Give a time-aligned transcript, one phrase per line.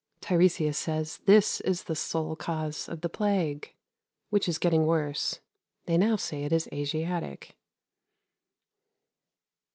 [0.19, 3.75] Tiresias says this is the sole cause of the plague,
[4.31, 5.41] which is getting worse.
[5.85, 7.55] They now say it is Asiatic.